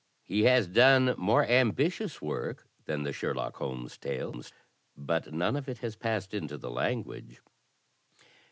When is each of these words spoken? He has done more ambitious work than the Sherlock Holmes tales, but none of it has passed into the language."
He 0.23 0.45
has 0.45 0.65
done 0.67 1.13
more 1.15 1.45
ambitious 1.45 2.23
work 2.23 2.67
than 2.85 3.03
the 3.03 3.13
Sherlock 3.13 3.57
Holmes 3.57 3.99
tales, 3.99 4.51
but 4.97 5.31
none 5.31 5.55
of 5.55 5.69
it 5.69 5.77
has 5.77 5.95
passed 5.95 6.33
into 6.33 6.57
the 6.57 6.71
language." 6.71 7.39